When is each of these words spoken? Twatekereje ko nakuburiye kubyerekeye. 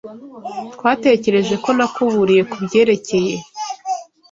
Twatekereje 0.73 1.55
ko 1.63 1.69
nakuburiye 1.77 2.43
kubyerekeye. 2.51 3.35